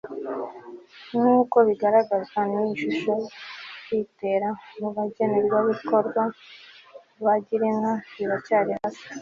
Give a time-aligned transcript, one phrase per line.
[1.17, 3.13] nk uko bigaragazwa n iyi shusho
[3.85, 6.23] kwitura mu bagenerwabikorwa
[7.23, 9.05] ba girinka biracyari hasi